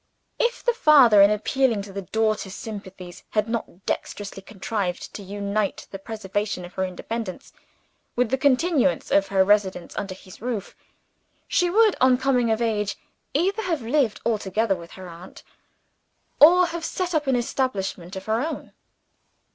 [0.39, 5.85] If the father, in appealing to the daughter's sympathies, had not dexterously contrived to unite
[5.91, 7.53] the preservation of her independence
[8.15, 10.75] with the continuance of her residence under his roof,
[11.47, 12.97] she would, on coming of age,
[13.35, 15.43] either have lived altogether with her aunt,
[16.39, 18.71] or have set up an establishment of her own.